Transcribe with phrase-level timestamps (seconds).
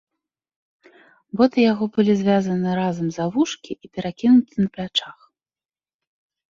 [1.41, 5.17] Боты яго былі звязаны разам за вушкі і перакінуты на плячах.